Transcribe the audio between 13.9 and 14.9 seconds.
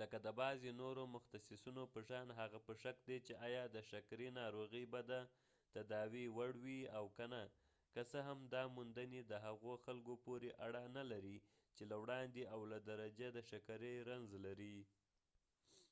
رنځ لري